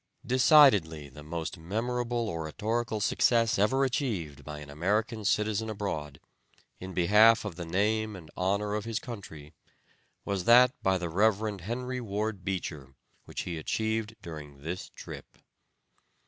Decidedly 0.25 1.09
the 1.09 1.21
most 1.21 1.59
memorable 1.59 2.27
oratorical 2.27 2.99
success 2.99 3.59
ever 3.59 3.83
achieved 3.83 4.43
by 4.43 4.57
an 4.57 4.71
American 4.71 5.23
citizen 5.23 5.69
abroad, 5.69 6.19
in 6.79 6.95
behalf 6.95 7.45
of 7.45 7.55
the 7.55 7.67
name 7.67 8.15
and 8.15 8.31
honor 8.35 8.73
of 8.73 8.85
his 8.85 8.97
country, 8.97 9.53
was 10.25 10.45
that 10.45 10.71
by 10.81 10.97
the 10.97 11.07
Rev. 11.09 11.59
Henry 11.59 12.01
Ward 12.01 12.43
Beecher, 12.43 12.95
which 13.25 13.41
he 13.41 13.59
achieved 13.59 14.15
during 14.23 14.63
this 14.63 14.89
trip. 14.89 15.37